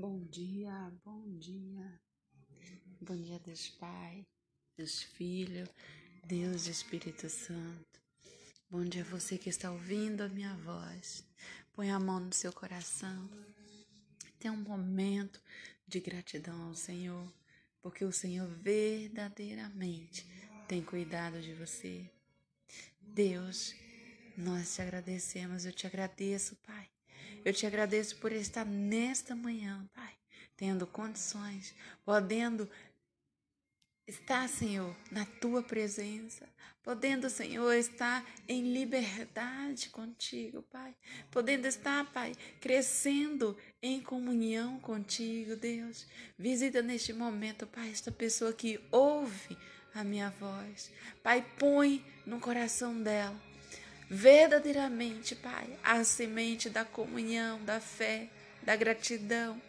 Bom 0.00 0.18
dia, 0.30 0.90
bom 1.04 1.22
dia. 1.36 2.00
Bom 3.02 3.14
dia, 3.20 3.38
Deus 3.38 3.68
Pai, 3.68 4.26
Deus 4.74 5.02
Filho, 5.02 5.68
Deus 6.24 6.66
Espírito 6.68 7.28
Santo. 7.28 8.00
Bom 8.70 8.82
dia 8.82 9.02
a 9.02 9.04
você 9.04 9.36
que 9.36 9.50
está 9.50 9.70
ouvindo 9.70 10.22
a 10.22 10.28
minha 10.30 10.56
voz. 10.56 11.22
Põe 11.74 11.90
a 11.90 12.00
mão 12.00 12.18
no 12.18 12.32
seu 12.32 12.50
coração. 12.50 13.28
Tenha 14.38 14.54
um 14.54 14.62
momento 14.62 15.38
de 15.86 16.00
gratidão 16.00 16.68
ao 16.68 16.74
Senhor, 16.74 17.30
porque 17.82 18.02
o 18.02 18.10
Senhor 18.10 18.48
verdadeiramente 18.48 20.24
tem 20.66 20.82
cuidado 20.82 21.42
de 21.42 21.52
você. 21.52 22.10
Deus, 23.02 23.74
nós 24.34 24.74
te 24.74 24.80
agradecemos, 24.80 25.66
eu 25.66 25.72
te 25.74 25.86
agradeço, 25.86 26.56
Pai 26.66 26.88
eu 27.44 27.52
te 27.52 27.66
agradeço 27.66 28.16
por 28.16 28.32
estar 28.32 28.64
nesta 28.64 29.34
manhã, 29.34 29.88
Pai, 29.94 30.12
tendo 30.56 30.86
condições, 30.86 31.74
podendo 32.04 32.68
estar, 34.06 34.48
Senhor, 34.48 34.94
na 35.10 35.24
tua 35.24 35.62
presença, 35.62 36.48
podendo, 36.82 37.30
Senhor, 37.30 37.72
estar 37.74 38.24
em 38.48 38.72
liberdade 38.72 39.88
contigo, 39.90 40.62
Pai, 40.70 40.94
podendo 41.30 41.66
estar, 41.66 42.10
Pai, 42.12 42.32
crescendo 42.60 43.56
em 43.80 44.00
comunhão 44.00 44.80
contigo, 44.80 45.56
Deus. 45.56 46.06
Visita 46.38 46.82
neste 46.82 47.12
momento, 47.12 47.66
Pai, 47.66 47.90
esta 47.90 48.10
pessoa 48.10 48.52
que 48.52 48.80
ouve 48.90 49.56
a 49.94 50.04
minha 50.04 50.30
voz. 50.30 50.90
Pai, 51.22 51.44
põe 51.58 52.04
no 52.26 52.40
coração 52.40 53.00
dela 53.02 53.49
verdadeiramente, 54.10 55.36
Pai, 55.36 55.68
a 55.84 56.02
semente 56.02 56.68
da 56.68 56.84
comunhão, 56.84 57.64
da 57.64 57.80
fé, 57.80 58.26
da 58.60 58.74
gratidão. 58.74 59.62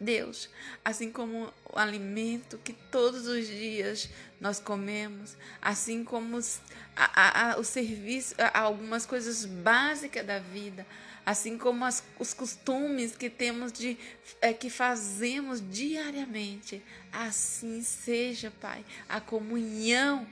Deus, 0.00 0.48
assim 0.82 1.12
como 1.12 1.52
o 1.70 1.78
alimento 1.78 2.58
que 2.64 2.72
todos 2.72 3.26
os 3.26 3.46
dias 3.46 4.08
nós 4.40 4.58
comemos, 4.58 5.36
assim 5.60 6.02
como 6.02 6.38
os, 6.38 6.58
a, 6.96 7.52
a, 7.52 7.58
o 7.58 7.64
serviço, 7.64 8.34
a, 8.38 8.60
algumas 8.60 9.04
coisas 9.04 9.44
básicas 9.44 10.26
da 10.26 10.38
vida, 10.38 10.86
assim 11.24 11.58
como 11.58 11.84
as, 11.84 12.02
os 12.18 12.32
costumes 12.32 13.14
que 13.14 13.28
temos 13.28 13.70
de 13.72 13.98
é, 14.40 14.54
que 14.54 14.70
fazemos 14.70 15.62
diariamente, 15.70 16.82
assim 17.12 17.82
seja, 17.82 18.50
Pai, 18.58 18.82
a 19.06 19.20
comunhão 19.20 20.26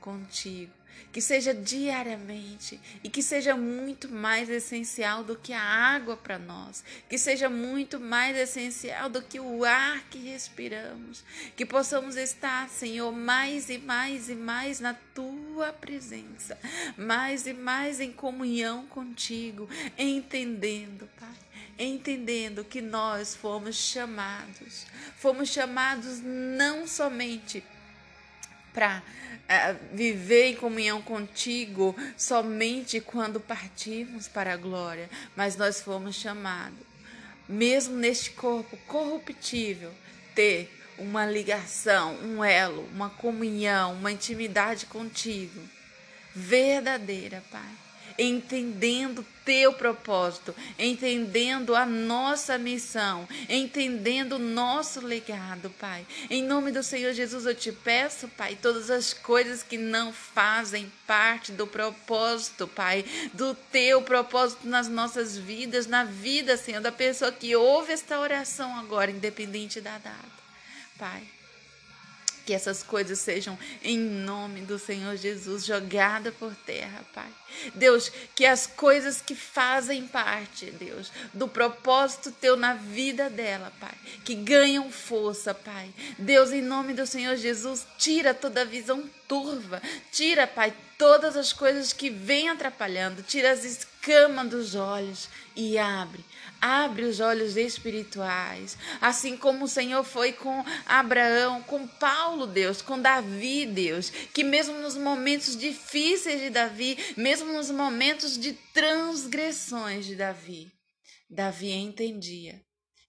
contigo 0.00 0.72
que 1.12 1.20
seja 1.20 1.54
diariamente 1.54 2.80
e 3.04 3.08
que 3.08 3.22
seja 3.22 3.56
muito 3.56 4.08
mais 4.08 4.50
essencial 4.50 5.22
do 5.22 5.36
que 5.36 5.52
a 5.52 5.62
água 5.62 6.16
para 6.16 6.38
nós, 6.38 6.82
que 7.08 7.16
seja 7.16 7.48
muito 7.48 8.00
mais 8.00 8.36
essencial 8.36 9.08
do 9.08 9.22
que 9.22 9.38
o 9.38 9.64
ar 9.64 10.02
que 10.10 10.18
respiramos, 10.18 11.24
que 11.54 11.64
possamos 11.64 12.16
estar, 12.16 12.68
Senhor, 12.68 13.12
mais 13.12 13.70
e 13.70 13.78
mais 13.78 14.28
e 14.28 14.34
mais 14.34 14.80
na 14.80 14.94
tua 15.14 15.72
presença, 15.72 16.58
mais 16.96 17.46
e 17.46 17.52
mais 17.52 18.00
em 18.00 18.10
comunhão 18.10 18.86
contigo, 18.86 19.68
entendendo, 19.96 21.08
Pai, 21.18 21.28
entendendo 21.78 22.64
que 22.64 22.80
nós 22.80 23.36
fomos 23.36 23.76
chamados, 23.76 24.86
fomos 25.16 25.48
chamados 25.48 26.20
não 26.20 26.86
somente 26.88 27.62
para 28.74 29.02
é, 29.48 29.74
viver 29.92 30.48
em 30.48 30.56
comunhão 30.56 31.00
contigo 31.00 31.96
somente 32.16 33.00
quando 33.00 33.40
partimos 33.40 34.28
para 34.28 34.52
a 34.52 34.56
glória, 34.56 35.08
mas 35.34 35.56
nós 35.56 35.80
fomos 35.80 36.16
chamados, 36.16 36.78
mesmo 37.48 37.96
neste 37.96 38.30
corpo 38.32 38.76
corruptível, 38.86 39.92
ter 40.34 40.70
uma 40.98 41.24
ligação, 41.24 42.16
um 42.16 42.44
elo, 42.44 42.86
uma 42.92 43.08
comunhão, 43.08 43.94
uma 43.94 44.12
intimidade 44.12 44.86
contigo. 44.86 45.60
Verdadeira, 46.34 47.42
Pai 47.50 47.84
entendendo 48.18 49.24
teu 49.44 49.72
propósito, 49.74 50.54
entendendo 50.78 51.74
a 51.74 51.84
nossa 51.84 52.56
missão, 52.56 53.28
entendendo 53.48 54.36
o 54.36 54.38
nosso 54.38 55.00
legado, 55.00 55.70
Pai. 55.78 56.06
Em 56.30 56.42
nome 56.42 56.72
do 56.72 56.82
Senhor 56.82 57.12
Jesus, 57.12 57.44
eu 57.44 57.54
te 57.54 57.70
peço, 57.70 58.28
Pai, 58.28 58.56
todas 58.60 58.90
as 58.90 59.12
coisas 59.12 59.62
que 59.62 59.76
não 59.76 60.12
fazem 60.12 60.90
parte 61.06 61.52
do 61.52 61.66
propósito, 61.66 62.66
Pai, 62.66 63.04
do 63.32 63.54
teu 63.54 64.00
propósito 64.02 64.66
nas 64.66 64.88
nossas 64.88 65.36
vidas, 65.36 65.86
na 65.86 66.04
vida, 66.04 66.56
Senhor, 66.56 66.80
da 66.80 66.92
pessoa 66.92 67.30
que 67.30 67.54
ouve 67.54 67.92
esta 67.92 68.18
oração 68.18 68.78
agora, 68.78 69.10
independente 69.10 69.80
da 69.80 69.98
data. 69.98 70.44
Pai, 70.98 71.22
que 72.44 72.52
essas 72.52 72.82
coisas 72.82 73.18
sejam, 73.18 73.58
em 73.82 73.98
nome 73.98 74.60
do 74.62 74.78
Senhor 74.78 75.16
Jesus, 75.16 75.64
jogadas 75.64 76.34
por 76.34 76.54
terra, 76.66 77.04
Pai. 77.14 77.28
Deus, 77.74 78.10
que 78.34 78.44
as 78.44 78.66
coisas 78.66 79.20
que 79.20 79.34
fazem 79.34 80.06
parte, 80.06 80.66
Deus, 80.72 81.10
do 81.32 81.48
propósito 81.48 82.32
teu 82.32 82.56
na 82.56 82.74
vida 82.74 83.30
dela, 83.30 83.72
Pai, 83.80 83.94
que 84.24 84.34
ganham 84.34 84.90
força, 84.90 85.54
Pai. 85.54 85.88
Deus, 86.18 86.50
em 86.50 86.62
nome 86.62 86.92
do 86.92 87.06
Senhor 87.06 87.36
Jesus, 87.36 87.86
tira 87.96 88.34
toda 88.34 88.62
a 88.62 88.66
visão 88.66 89.08
turva, 89.26 89.80
tira, 90.12 90.46
Pai, 90.46 90.74
todas 90.98 91.36
as 91.36 91.52
coisas 91.52 91.92
que 91.92 92.10
vêm 92.10 92.48
atrapalhando, 92.48 93.22
tira 93.22 93.50
as 93.52 93.64
escamas 94.04 94.50
dos 94.50 94.74
olhos 94.74 95.30
e 95.56 95.78
abre, 95.78 96.22
abre 96.60 97.04
os 97.04 97.20
olhos 97.20 97.56
espirituais, 97.56 98.76
assim 99.00 99.34
como 99.36 99.64
o 99.64 99.68
Senhor 99.68 100.04
foi 100.04 100.32
com 100.32 100.62
Abraão, 100.84 101.62
com 101.62 101.86
Paulo, 101.86 102.46
Deus, 102.46 102.82
com 102.82 103.00
Davi, 103.00 103.64
Deus, 103.64 104.10
que 104.10 104.44
mesmo 104.44 104.78
nos 104.78 104.96
momentos 104.96 105.56
difíceis 105.56 106.40
de 106.40 106.50
Davi, 106.50 106.98
mesmo 107.16 107.50
nos 107.52 107.70
momentos 107.70 108.38
de 108.38 108.52
transgressões 108.74 110.04
de 110.04 110.16
Davi, 110.16 110.70
Davi 111.30 111.70
entendia 111.70 112.60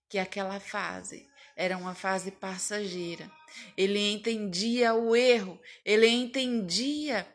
que 0.09 0.17
aquela 0.17 0.61
fase 0.61 1.27
era 1.57 1.77
uma 1.77 1.93
fase 1.93 2.31
passageira. 2.31 3.29
Ele 3.77 3.99
entendia 4.11 4.93
o 4.93 5.15
erro, 5.15 5.59
ele 5.83 6.07
entendia 6.07 7.27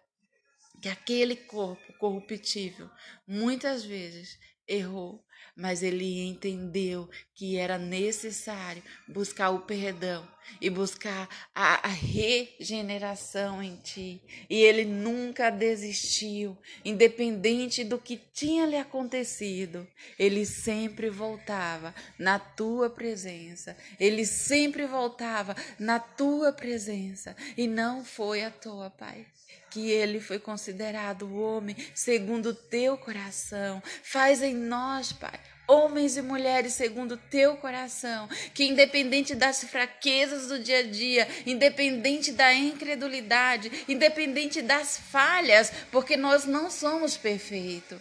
que 0.80 0.88
aquele 0.88 1.36
corpo 1.36 1.89
corruptível 2.00 2.88
muitas 3.28 3.84
vezes 3.84 4.38
errou, 4.66 5.22
mas 5.54 5.82
ele 5.82 6.26
entendeu 6.26 7.10
que 7.34 7.56
era 7.56 7.76
necessário 7.76 8.82
buscar 9.06 9.50
o 9.50 9.60
perdão 9.60 10.26
e 10.60 10.70
buscar 10.70 11.28
a, 11.54 11.86
regeneração 11.88 13.62
em 13.62 13.76
ti. 13.76 14.22
E 14.48 14.62
ele 14.62 14.84
nunca 14.84 15.50
desistiu, 15.50 16.56
independente 16.84 17.84
do 17.84 17.98
que 17.98 18.16
tinha 18.16 18.64
lhe 18.64 18.76
acontecido, 18.76 19.86
ele 20.18 20.46
sempre 20.46 21.10
voltava 21.10 21.94
na 22.18 22.38
tua 22.38 22.88
presença. 22.88 23.76
Ele 23.98 24.24
sempre 24.24 24.86
voltava 24.86 25.54
na 25.78 25.98
tua 25.98 26.52
presença. 26.52 27.36
E 27.56 27.66
não 27.66 28.04
foi 28.04 28.44
à 28.44 28.50
toa, 28.50 28.90
Pai 28.90 29.26
que 29.70 29.90
ele 29.90 30.20
foi 30.20 30.38
considerado 30.38 31.34
homem 31.34 31.76
segundo 31.94 32.50
o 32.50 32.54
teu 32.54 32.98
coração. 32.98 33.82
Faz 34.02 34.42
em 34.42 34.54
nós, 34.54 35.12
Pai, 35.12 35.38
homens 35.70 36.16
e 36.16 36.22
mulheres 36.22 36.72
segundo 36.72 37.12
o 37.12 37.16
teu 37.16 37.56
coração, 37.56 38.28
que 38.52 38.64
independente 38.64 39.34
das 39.34 39.62
fraquezas 39.62 40.48
do 40.48 40.58
dia 40.58 40.80
a 40.80 40.82
dia, 40.82 41.28
independente 41.46 42.32
da 42.32 42.52
incredulidade, 42.52 43.70
independente 43.88 44.60
das 44.60 44.98
falhas, 44.98 45.72
porque 45.92 46.16
nós 46.16 46.44
não 46.44 46.70
somos 46.70 47.16
perfeitos, 47.16 48.00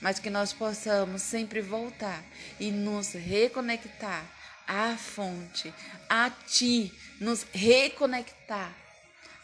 mas 0.00 0.20
que 0.20 0.30
nós 0.30 0.52
possamos 0.52 1.22
sempre 1.22 1.60
voltar 1.60 2.24
e 2.60 2.70
nos 2.70 3.12
reconectar 3.12 4.24
à 4.66 4.96
fonte, 4.96 5.74
a 6.08 6.30
ti, 6.30 6.92
nos 7.20 7.44
reconectar 7.52 8.72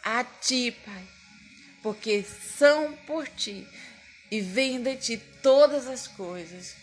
a 0.01 0.23
ti, 0.23 0.71
Pai 0.85 1.18
porque 1.81 2.23
são 2.23 2.93
por 3.07 3.27
ti 3.27 3.67
e 4.31 4.41
vêm 4.41 4.81
de 4.81 4.95
ti 4.95 5.21
todas 5.41 5.87
as 5.87 6.07
coisas. 6.07 6.75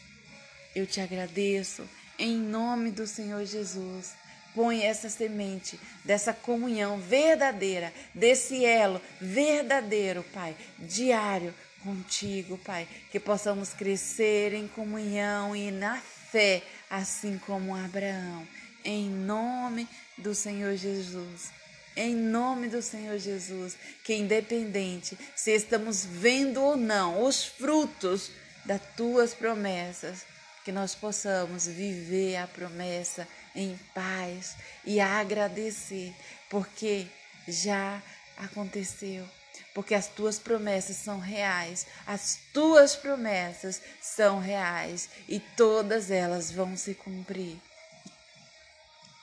Eu 0.75 0.87
te 0.87 1.00
agradeço 1.00 1.88
em 2.19 2.37
nome 2.37 2.90
do 2.90 3.06
Senhor 3.06 3.44
Jesus. 3.44 4.14
Põe 4.54 4.82
essa 4.82 5.08
semente 5.10 5.78
dessa 6.04 6.32
comunhão 6.32 6.98
verdadeira, 6.98 7.93
desse 8.14 8.64
elo 8.64 9.00
verdadeiro, 9.20 10.25
Pai, 10.32 10.56
diário 10.78 11.54
contigo, 11.82 12.56
Pai, 12.58 12.88
que 13.12 13.20
possamos 13.20 13.75
crescer 13.75 14.54
em 14.54 14.66
comunhão 14.66 15.54
e 15.54 15.70
na 15.70 15.98
fé, 15.98 16.62
assim 16.88 17.38
como 17.38 17.76
Abraão. 17.76 18.48
Em 18.82 19.10
nome 19.10 19.87
do 20.16 20.34
Senhor 20.34 20.75
Jesus 20.76 21.50
em 21.96 22.14
nome 22.14 22.69
do 22.69 22.82
Senhor 22.82 23.19
Jesus, 23.19 23.76
que 24.04 24.14
independente 24.14 25.19
se 25.34 25.50
estamos 25.52 26.04
vendo 26.04 26.62
ou 26.62 26.76
não 26.76 27.25
os 27.25 27.44
frutos 27.44 28.31
das 28.64 28.82
tuas 28.96 29.32
promessas, 29.32 30.26
que 30.64 30.70
nós 30.70 30.94
possamos 30.94 31.66
viver 31.66 32.37
a 32.37 32.46
promessa 32.46 33.26
em 33.54 33.78
paz 33.94 34.56
e 34.84 35.00
agradecer, 35.00 36.12
porque 36.50 37.06
já 37.48 38.02
aconteceu. 38.37 39.26
Porque 39.72 39.94
as 39.94 40.08
tuas 40.08 40.38
promessas 40.38 40.96
são 40.96 41.19
reais, 41.19 41.87
as 42.06 42.38
tuas 42.52 42.96
promessas 42.96 43.81
são 44.02 44.38
reais 44.38 45.08
e 45.28 45.38
todas 45.38 46.10
elas 46.10 46.50
vão 46.50 46.76
se 46.76 46.94
cumprir. 46.94 47.58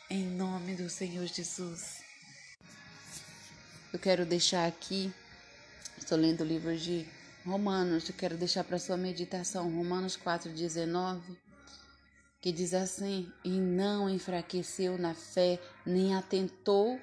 Em 0.09 0.23
nome 0.23 0.75
do 0.75 0.89
Senhor 0.89 1.25
Jesus. 1.25 2.02
Eu 3.93 3.99
quero 3.99 4.25
deixar 4.25 4.65
aqui, 4.67 5.13
estou 5.99 6.17
lendo 6.17 6.41
o 6.41 6.47
livro 6.47 6.75
de 6.75 7.05
Romanos, 7.45 8.09
eu 8.09 8.15
quero 8.15 8.35
deixar 8.35 8.63
para 8.63 8.79
sua 8.79 8.97
meditação 8.97 9.69
Romanos 9.69 10.17
4,19, 10.17 11.21
que 12.41 12.51
diz 12.51 12.73
assim: 12.73 13.31
E 13.43 13.51
não 13.51 14.09
enfraqueceu 14.09 14.97
na 14.97 15.13
fé, 15.13 15.59
nem 15.85 16.15
atentou 16.15 16.99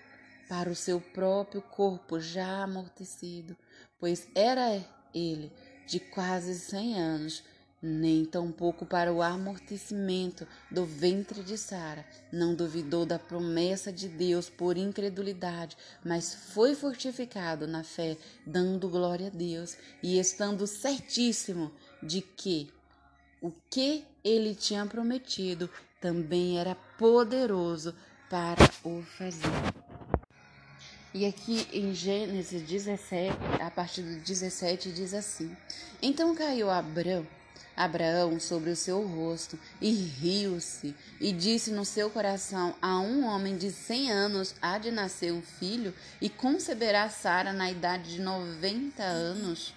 para 0.48 0.68
o 0.68 0.74
seu 0.74 1.00
próprio 1.00 1.62
corpo 1.62 2.18
já 2.18 2.64
amortecido, 2.64 3.56
pois 4.00 4.26
era 4.34 4.84
ele 5.14 5.52
de 5.86 6.00
quase 6.00 6.58
cem 6.58 6.98
anos, 6.98 7.44
nem 7.82 8.24
tampouco 8.24 8.84
para 8.84 9.12
o 9.12 9.22
amortecimento 9.22 10.46
do 10.70 10.84
ventre 10.84 11.42
de 11.42 11.56
Sara. 11.56 12.04
Não 12.32 12.54
duvidou 12.54 13.06
da 13.06 13.18
promessa 13.18 13.92
de 13.92 14.08
Deus 14.08 14.50
por 14.50 14.76
incredulidade, 14.76 15.76
mas 16.04 16.34
foi 16.34 16.74
fortificado 16.74 17.66
na 17.66 17.82
fé, 17.82 18.16
dando 18.46 18.88
glória 18.88 19.28
a 19.28 19.30
Deus 19.30 19.76
e 20.02 20.18
estando 20.18 20.66
certíssimo 20.66 21.72
de 22.02 22.20
que 22.20 22.70
o 23.40 23.50
que 23.70 24.04
ele 24.22 24.54
tinha 24.54 24.84
prometido 24.84 25.70
também 26.00 26.58
era 26.58 26.74
poderoso 26.98 27.94
para 28.28 28.64
o 28.84 29.02
fazer. 29.02 29.48
E 31.12 31.26
aqui 31.26 31.66
em 31.72 31.92
Gênesis 31.92 32.62
17, 32.62 33.36
a 33.60 33.70
partir 33.70 34.02
do 34.02 34.20
17, 34.20 34.92
diz 34.92 35.12
assim: 35.12 35.56
Então 36.00 36.36
caiu 36.36 36.70
Abraão, 36.70 37.26
Abraão 37.80 38.38
sobre 38.38 38.68
o 38.68 38.76
seu 38.76 39.02
rosto 39.06 39.58
e 39.80 39.90
riu-se, 39.90 40.94
e 41.18 41.32
disse 41.32 41.70
no 41.70 41.86
seu 41.86 42.10
coração: 42.10 42.74
A 42.82 43.00
um 43.00 43.24
homem 43.24 43.56
de 43.56 43.70
cem 43.70 44.10
anos 44.10 44.54
há 44.60 44.76
de 44.76 44.90
nascer 44.90 45.32
um 45.32 45.40
filho, 45.40 45.94
e 46.20 46.28
conceberá 46.28 47.08
Sara 47.08 47.54
na 47.54 47.70
idade 47.70 48.16
de 48.16 48.20
noventa 48.20 49.02
anos. 49.02 49.72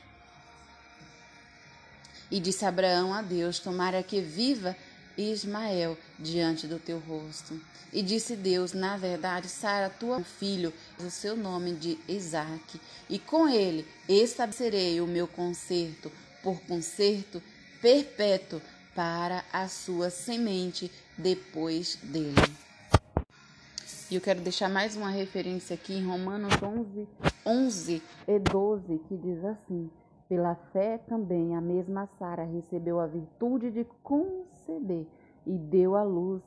E 2.29 2.41
disse 2.41 2.65
Abraão 2.65 3.13
a 3.13 3.21
Deus: 3.21 3.59
Tomara 3.59 4.03
que 4.03 4.19
viva 4.19 4.75
Ismael 5.17 5.97
diante 6.19 6.67
do 6.67 6.79
teu 6.79 6.99
rosto. 6.99 7.57
E 7.93 8.01
disse 8.01 8.35
Deus: 8.35 8.73
Na 8.73 8.97
verdade, 8.97 9.47
Sara, 9.47 9.89
tua 9.89 10.21
filho, 10.21 10.73
o 10.99 11.09
seu 11.09 11.37
nome 11.37 11.73
de 11.73 11.97
Isaque, 12.05 12.81
e 13.09 13.17
com 13.17 13.47
ele 13.47 13.87
estabelecerei 14.09 14.99
o 14.99 15.07
meu 15.07 15.25
concerto 15.25 16.11
por 16.43 16.59
concerto 16.63 17.41
perpétuo 17.83 18.61
para 18.95 19.43
a 19.51 19.67
sua 19.67 20.09
semente 20.09 20.89
depois 21.17 21.97
dele. 21.97 22.33
E 24.09 24.15
eu 24.15 24.21
quero 24.21 24.39
deixar 24.39 24.69
mais 24.69 24.95
uma 24.95 25.09
referência 25.09 25.73
aqui 25.73 25.93
em 25.93 26.07
Romanos 26.07 26.53
11, 26.63 27.05
11 27.45 28.01
e 28.25 28.39
12, 28.39 28.99
que 28.99 29.17
diz 29.17 29.43
assim: 29.43 29.91
Pela 30.29 30.55
fé 30.71 30.97
também 31.09 31.57
a 31.57 31.59
mesma 31.59 32.07
Sara 32.17 32.45
recebeu 32.45 33.01
a 33.01 33.05
virtude 33.05 33.69
de 33.69 33.83
conceber 34.01 35.05
e 35.45 35.57
deu 35.57 35.97
à 35.97 36.03
luz 36.03 36.41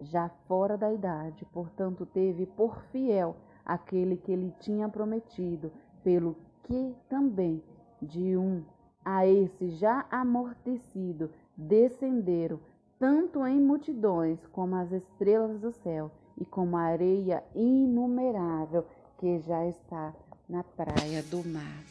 já 0.00 0.30
fora 0.48 0.78
da 0.78 0.90
idade, 0.90 1.44
portanto, 1.52 2.06
teve 2.06 2.46
por 2.46 2.82
fiel 2.90 3.36
aquele 3.62 4.16
que 4.16 4.34
lhe 4.34 4.54
tinha 4.60 4.88
prometido, 4.88 5.70
pelo 6.02 6.34
que 6.62 6.94
também 7.10 7.62
de 8.00 8.38
um 8.38 8.64
a 9.04 9.26
esse 9.26 9.70
já 9.76 10.06
amortecido 10.10 11.30
descenderam, 11.56 12.60
tanto 12.98 13.46
em 13.46 13.60
multidões 13.60 14.38
como 14.52 14.76
as 14.76 14.90
estrelas 14.92 15.60
do 15.60 15.72
céu 15.82 16.10
e 16.38 16.44
como 16.44 16.76
a 16.76 16.82
areia 16.82 17.42
inumerável 17.54 18.86
que 19.18 19.40
já 19.40 19.66
está 19.66 20.14
na 20.48 20.64
praia 20.64 21.22
do 21.24 21.46
mar. 21.46 21.84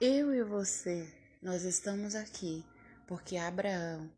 Eu 0.00 0.34
e 0.34 0.42
você, 0.42 1.08
nós 1.42 1.62
estamos 1.62 2.14
aqui 2.14 2.64
porque 3.06 3.36
Abraão 3.36 4.10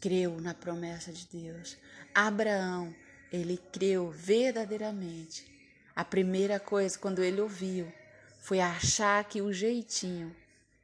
creu 0.00 0.40
na 0.40 0.54
promessa 0.54 1.12
de 1.12 1.26
Deus. 1.26 1.76
Abraão, 2.14 2.94
ele 3.32 3.58
creu 3.72 4.10
verdadeiramente. 4.10 5.46
A 5.94 6.04
primeira 6.04 6.58
coisa 6.58 6.98
quando 6.98 7.22
ele 7.22 7.40
ouviu 7.40 7.92
foi 8.40 8.60
achar 8.60 9.22
que 9.24 9.42
o 9.42 9.52
jeitinho, 9.52 10.34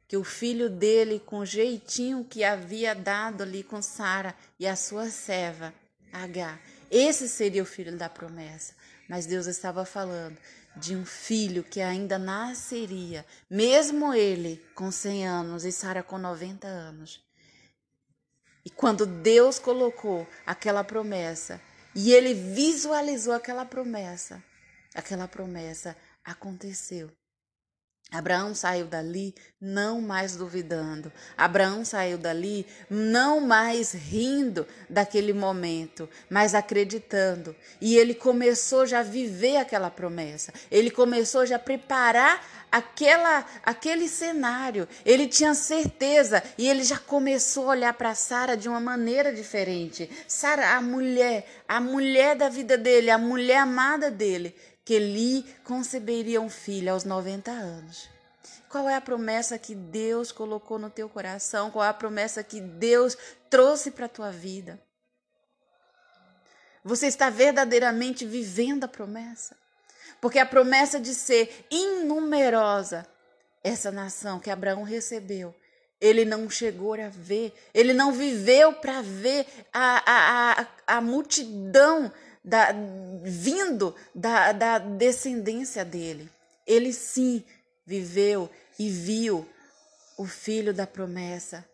que 0.07 0.15
o 0.15 0.23
filho 0.23 0.69
dele 0.69 1.19
com 1.19 1.39
o 1.39 1.45
jeitinho 1.45 2.23
que 2.23 2.43
havia 2.43 2.95
dado 2.95 3.43
ali 3.43 3.63
com 3.63 3.81
Sara 3.81 4.33
e 4.59 4.65
a 4.65 4.75
sua 4.75 5.09
serva, 5.09 5.73
H, 6.13 6.59
esse 6.89 7.27
seria 7.27 7.61
o 7.61 7.65
filho 7.65 7.97
da 7.97 8.07
promessa. 8.07 8.73
Mas 9.09 9.25
Deus 9.25 9.45
estava 9.45 9.85
falando 9.85 10.37
de 10.75 10.95
um 10.95 11.05
filho 11.05 11.63
que 11.63 11.81
ainda 11.81 12.19
nasceria, 12.19 13.25
mesmo 13.49 14.13
ele 14.13 14.63
com 14.75 14.91
100 14.91 15.27
anos 15.27 15.65
e 15.65 15.71
Sara 15.71 16.03
com 16.03 16.17
90 16.17 16.67
anos. 16.67 17.25
E 18.65 18.69
quando 18.69 19.05
Deus 19.05 19.59
colocou 19.59 20.27
aquela 20.45 20.83
promessa 20.83 21.61
e 21.95 22.11
ele 22.11 22.33
visualizou 22.33 23.33
aquela 23.33 23.65
promessa, 23.65 24.43
aquela 24.93 25.27
promessa 25.27 25.95
aconteceu. 26.23 27.09
Abraão 28.09 28.55
saiu 28.55 28.85
dali 28.85 29.35
não 29.59 29.99
mais 29.99 30.37
duvidando. 30.37 31.11
Abraão 31.37 31.83
saiu 31.83 32.17
dali 32.17 32.65
não 32.89 33.41
mais 33.41 33.91
rindo 33.91 34.65
daquele 34.89 35.33
momento, 35.33 36.07
mas 36.29 36.55
acreditando. 36.55 37.53
E 37.81 37.97
ele 37.97 38.13
começou 38.13 38.85
já 38.85 38.99
a 38.99 39.03
viver 39.03 39.57
aquela 39.57 39.91
promessa. 39.91 40.53
Ele 40.71 40.89
começou 40.89 41.45
já 41.45 41.57
a 41.57 41.59
preparar 41.59 42.67
aquela 42.71 43.45
aquele 43.61 44.07
cenário. 44.07 44.87
Ele 45.05 45.27
tinha 45.27 45.53
certeza 45.53 46.41
e 46.57 46.65
ele 46.65 46.85
já 46.85 46.97
começou 46.97 47.65
a 47.65 47.71
olhar 47.71 47.93
para 47.93 48.15
Sara 48.15 48.55
de 48.55 48.69
uma 48.69 48.79
maneira 48.79 49.33
diferente. 49.33 50.09
Sara, 50.25 50.77
a 50.77 50.81
mulher, 50.81 51.45
a 51.67 51.81
mulher 51.81 52.37
da 52.37 52.47
vida 52.47 52.77
dele, 52.77 53.11
a 53.11 53.17
mulher 53.17 53.57
amada 53.57 54.09
dele, 54.09 54.55
que 54.87 54.97
lhe 54.99 55.43
conceberia 55.65 56.39
um 56.39 56.49
filho 56.49 56.93
aos 56.93 57.03
90 57.03 57.51
anos. 57.51 58.07
Qual 58.69 58.87
é 58.87 58.95
a 58.95 59.01
promessa 59.01 59.59
que 59.59 59.75
Deus 59.75 60.31
colocou 60.31 60.79
no 60.79 60.89
teu 60.89 61.09
coração? 61.09 61.69
Qual 61.69 61.83
é 61.83 61.89
a 61.89 61.93
promessa 61.93 62.41
que 62.41 62.61
Deus 62.61 63.17
trouxe 63.49 63.91
para 63.91 64.05
a 64.05 64.09
tua 64.09 64.31
vida? 64.31 64.81
Você 66.85 67.07
está 67.07 67.29
verdadeiramente 67.29 68.25
vivendo 68.25 68.85
a 68.85 68.87
promessa? 68.87 69.57
Porque 70.21 70.39
a 70.39 70.45
promessa 70.45 71.01
de 71.01 71.13
ser 71.13 71.67
inumerosa, 71.69 73.05
essa 73.61 73.91
nação 73.91 74.39
que 74.39 74.49
Abraão 74.49 74.83
recebeu, 74.83 75.53
ele 75.99 76.23
não 76.23 76.49
chegou 76.49 76.93
a 76.93 77.09
ver, 77.09 77.53
ele 77.73 77.91
não 77.91 78.13
viveu 78.13 78.71
para 78.71 79.01
ver 79.01 79.45
a, 79.73 80.03
a, 80.05 80.61
a, 80.61 80.67
a 80.95 81.01
multidão 81.01 82.09
da, 82.47 82.73
vindo 83.23 83.93
da, 84.15 84.53
da 84.53 84.77
descendência 84.79 85.83
dele. 85.83 86.29
Ele 86.65 86.93
sim 86.93 87.43
viveu 87.85 88.49
e 88.79 88.89
viu 88.89 89.47
o 90.17 90.25
filho 90.25 90.73
da 90.73 90.87
promessa. 90.87 91.65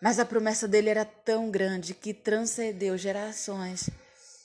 Mas 0.00 0.20
a 0.20 0.24
promessa 0.24 0.68
dele 0.68 0.88
era 0.88 1.04
tão 1.04 1.50
grande 1.50 1.94
que 1.94 2.14
transcendeu 2.14 2.96
gerações, 2.96 3.90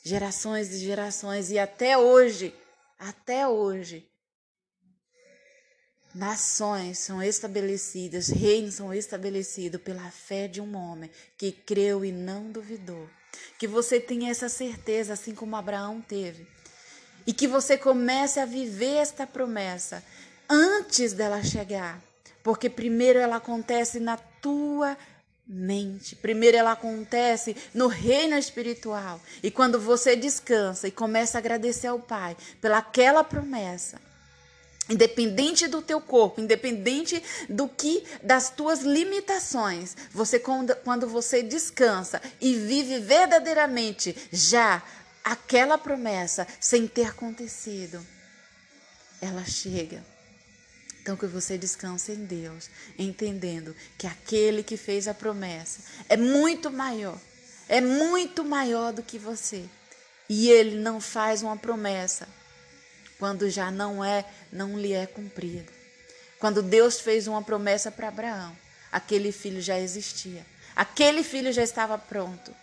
gerações 0.04 0.72
e 0.72 0.80
gerações, 0.80 1.52
e 1.52 1.60
até 1.60 1.96
hoje, 2.00 2.52
até 2.98 3.48
hoje, 3.48 4.10
nações 6.14 7.00
são 7.00 7.22
estabelecidas, 7.22 8.30
reinos 8.30 8.76
são 8.76 8.94
estabelecidos 8.94 9.82
pela 9.82 10.10
fé 10.12 10.48
de 10.48 10.62
um 10.62 10.76
homem 10.76 11.10
que 11.38 11.52
creu 11.52 12.06
e 12.06 12.12
não 12.12 12.52
duvidou. 12.52 13.10
Que 13.58 13.68
você 13.68 14.00
tenha 14.00 14.30
essa 14.30 14.48
certeza, 14.48 15.14
assim 15.14 15.34
como 15.34 15.56
Abraão 15.56 16.02
teve. 16.02 16.48
E 17.26 17.34
que 17.34 17.48
você 17.48 17.78
comece 17.78 18.40
a 18.40 18.46
viver 18.46 18.98
esta 18.98 19.26
promessa 19.26 20.04
antes 20.50 21.14
dela 21.14 21.44
chegar. 21.44 22.02
Porque 22.44 22.70
primeiro 22.70 23.20
ela 23.20 23.38
acontece 23.38 24.00
na 24.00 24.18
tua 24.18 24.98
mente. 25.48 26.16
Primeiro 26.16 26.58
ela 26.58 26.74
acontece 26.74 27.56
no 27.74 27.88
reino 27.88 28.38
espiritual. 28.38 29.20
E 29.42 29.50
quando 29.50 29.80
você 29.80 30.16
descansa 30.16 30.88
e 30.88 30.92
começa 30.92 31.38
a 31.38 31.40
agradecer 31.40 31.88
ao 31.88 32.00
Pai 32.00 32.36
pelaquela 32.62 33.24
promessa, 33.24 34.00
Independente 34.90 35.68
do 35.68 35.82
teu 35.82 36.02
corpo, 36.02 36.42
independente 36.42 37.24
do 37.48 37.70
que 37.70 38.04
das 38.22 38.50
tuas 38.50 38.82
limitações, 38.82 39.96
você 40.12 40.38
quando, 40.38 40.76
quando 40.78 41.08
você 41.08 41.42
descansa 41.42 42.22
e 42.42 42.54
vive 42.56 43.00
verdadeiramente 43.00 44.16
já 44.32 44.84
aquela 45.24 45.78
promessa 45.78 46.46
sem 46.60 46.86
ter 46.86 47.06
acontecido, 47.06 48.06
ela 49.22 49.46
chega. 49.46 50.04
Então 51.02 51.16
que 51.16 51.28
você 51.28 51.58
descanse 51.58 52.12
em 52.12 52.26
Deus, 52.26 52.70
entendendo 53.00 53.74
que 53.98 54.06
aquele 54.06 54.64
que 54.64 54.76
fez 54.76 55.08
a 55.08 55.14
promessa 55.14 55.80
é 56.10 56.18
muito 56.18 56.70
maior, 56.70 57.18
é 57.70 57.80
muito 57.80 58.44
maior 58.44 58.92
do 58.92 59.02
que 59.02 59.18
você. 59.18 59.64
E 60.28 60.50
ele 60.50 60.76
não 60.78 61.00
faz 61.00 61.42
uma 61.42 61.56
promessa 61.56 62.28
quando 63.24 63.50
já 63.50 63.72
não 63.72 64.04
é, 64.04 64.26
não 64.52 64.78
lhe 64.78 64.92
é 64.92 65.06
cumprida. 65.06 65.72
Quando 66.40 66.62
Deus 66.62 67.00
fez 67.00 67.26
uma 67.26 67.42
promessa 67.42 67.90
para 67.90 68.10
Abraão, 68.10 68.54
aquele 68.92 69.32
filho 69.32 69.62
já 69.62 69.80
existia. 69.80 70.46
Aquele 70.76 71.24
filho 71.24 71.54
já 71.54 71.64
estava 71.64 71.98
pronto. 71.98 72.54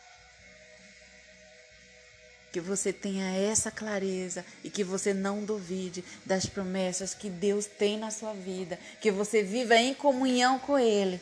Que 2.52 2.60
você 2.60 2.92
tenha 2.92 3.34
essa 3.34 3.70
clareza 3.70 4.44
e 4.62 4.68
que 4.68 4.84
você 4.84 5.14
não 5.14 5.46
duvide 5.46 6.04
das 6.26 6.44
promessas 6.44 7.14
que 7.14 7.30
Deus 7.30 7.64
tem 7.64 7.98
na 7.98 8.10
sua 8.10 8.34
vida, 8.34 8.78
que 9.00 9.10
você 9.10 9.42
viva 9.42 9.76
em 9.76 9.94
comunhão 9.94 10.58
com 10.58 10.78
Ele. 10.78 11.18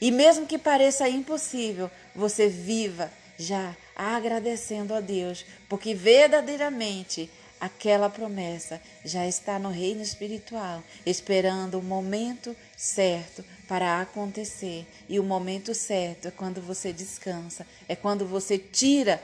E 0.00 0.12
mesmo 0.12 0.46
que 0.46 0.58
pareça 0.58 1.08
impossível, 1.08 1.90
você 2.14 2.46
viva 2.48 3.10
já 3.36 3.76
agradecendo 3.96 4.94
a 4.94 5.00
Deus, 5.00 5.44
porque 5.68 5.92
verdadeiramente 5.92 7.28
aquela 7.60 8.08
promessa 8.08 8.80
já 9.04 9.26
está 9.26 9.58
no 9.58 9.70
reino 9.70 10.02
espiritual, 10.02 10.82
esperando 11.04 11.78
o 11.78 11.82
momento 11.82 12.54
certo 12.76 13.44
para 13.66 14.00
acontecer. 14.00 14.86
E 15.08 15.18
o 15.18 15.24
momento 15.24 15.74
certo 15.74 16.28
é 16.28 16.30
quando 16.30 16.60
você 16.60 16.92
descansa, 16.92 17.66
é 17.88 17.96
quando 17.96 18.26
você 18.26 18.58
tira 18.58 19.22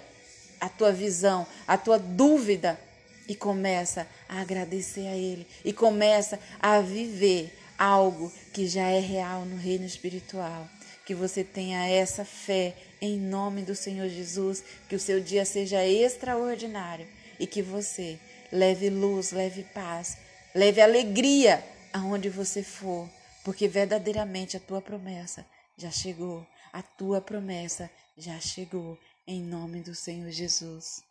a 0.60 0.68
tua 0.68 0.92
visão, 0.92 1.46
a 1.66 1.76
tua 1.76 1.98
dúvida 1.98 2.78
e 3.28 3.34
começa 3.34 4.06
a 4.28 4.40
agradecer 4.40 5.06
a 5.08 5.16
Ele 5.16 5.46
e 5.64 5.72
começa 5.72 6.38
a 6.60 6.80
viver 6.80 7.56
algo 7.78 8.32
que 8.52 8.66
já 8.66 8.88
é 8.88 9.00
real 9.00 9.44
no 9.44 9.56
reino 9.56 9.84
espiritual. 9.84 10.68
Que 11.04 11.14
você 11.14 11.42
tenha 11.42 11.88
essa 11.88 12.24
fé 12.24 12.74
em 13.00 13.18
nome 13.18 13.62
do 13.62 13.74
Senhor 13.74 14.08
Jesus, 14.08 14.62
que 14.88 14.94
o 14.94 15.00
seu 15.00 15.20
dia 15.20 15.44
seja 15.44 15.84
extraordinário 15.84 17.06
e 17.42 17.46
que 17.48 17.60
você 17.60 18.20
leve 18.52 18.88
luz, 18.88 19.32
leve 19.32 19.64
paz, 19.64 20.16
leve 20.54 20.80
alegria 20.80 21.60
aonde 21.92 22.28
você 22.28 22.62
for, 22.62 23.10
porque 23.42 23.66
verdadeiramente 23.66 24.56
a 24.56 24.60
tua 24.60 24.80
promessa 24.80 25.44
já 25.76 25.90
chegou, 25.90 26.46
a 26.72 26.80
tua 26.82 27.20
promessa 27.20 27.90
já 28.16 28.38
chegou, 28.38 28.96
em 29.26 29.42
nome 29.42 29.80
do 29.80 29.92
Senhor 29.92 30.30
Jesus. 30.30 31.02